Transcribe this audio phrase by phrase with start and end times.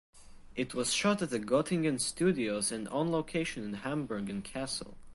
[0.55, 4.95] It was shot at the Gottingen Studios and on location in Hamburg and Kassel.